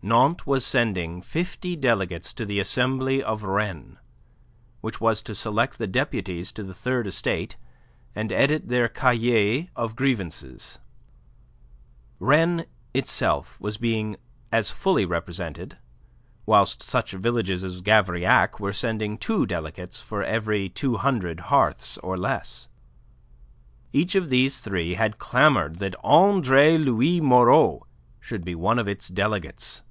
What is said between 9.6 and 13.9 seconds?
of grievances. Rennes itself was